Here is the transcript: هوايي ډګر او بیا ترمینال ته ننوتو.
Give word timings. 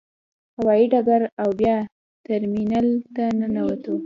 هوايي 0.57 0.85
ډګر 0.93 1.21
او 1.41 1.49
بیا 1.59 1.75
ترمینال 2.25 2.87
ته 3.15 3.23
ننوتو. 3.39 3.95